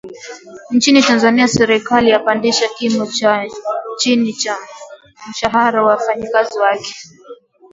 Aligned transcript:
Inchini 0.71 1.01
Tanzania 1.03 1.47
Serikali 1.47 2.09
yapandisha 2.09 2.67
kimo 2.77 3.05
cha 3.05 3.45
chini 3.97 4.33
cha 4.33 4.57
mshahara 5.29 5.83
wa 5.83 5.89
wafanyakazi 5.91 6.59
wake 6.59 6.95